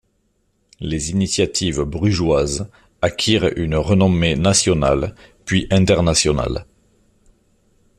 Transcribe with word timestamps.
Les 0.79 1.11
initiatives 1.11 1.83
brugeoises 1.83 2.67
acquirent 3.03 3.55
une 3.55 3.75
renommée 3.75 4.35
nationale, 4.35 5.13
puis 5.45 5.67
internationale. 5.69 6.65